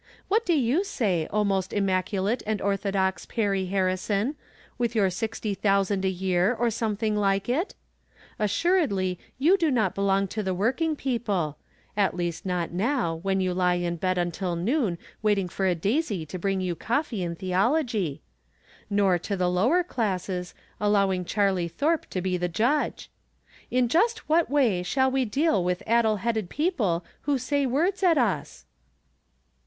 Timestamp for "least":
12.15-12.47